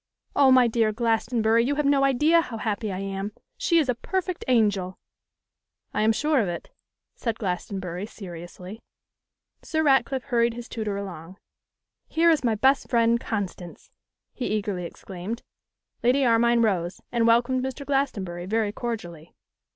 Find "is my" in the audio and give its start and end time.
12.31-12.55